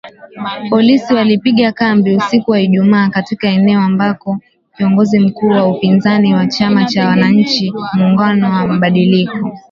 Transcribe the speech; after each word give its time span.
Polisi 0.69 1.13
walipiga 1.13 1.71
kambi 1.71 2.15
usiku 2.15 2.51
wa 2.51 2.59
Ijumaa 2.61 3.09
katika 3.09 3.49
eneo 3.49 3.81
ambako 3.81 4.39
kiongozi 4.77 5.19
mkuu 5.19 5.47
wa 5.49 5.67
upinzani 5.67 6.33
wa 6.33 6.47
chama 6.47 6.85
cha 6.85 7.07
wananchi 7.07 7.73
muungano 7.95 8.51
wa 8.51 8.67
mabadiliko 8.67 9.49